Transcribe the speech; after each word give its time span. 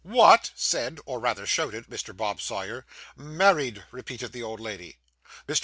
What!' 0.03 0.49
said, 0.55 0.97
or 1.05 1.19
rather 1.19 1.45
shouted, 1.45 1.85
Mr. 1.85 2.17
Bob 2.17 2.41
Sawyer. 2.41 2.87
'Married,' 3.15 3.83
repeated 3.91 4.31
the 4.31 4.41
old 4.41 4.59
lady. 4.59 4.97
Mr. 5.47 5.59